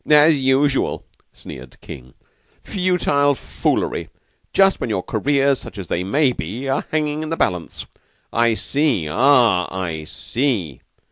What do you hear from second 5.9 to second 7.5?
may be, are hanging in the